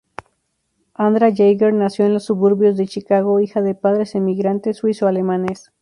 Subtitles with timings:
[0.95, 5.71] Andra Jaeger nació en los suburbios de Chicago, hija de padres emigrantes suizo-alemanes.